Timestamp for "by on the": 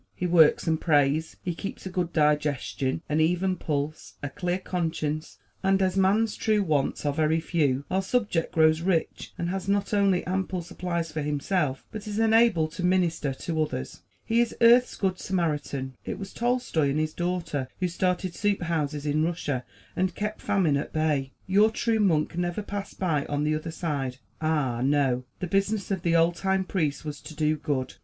22.97-23.53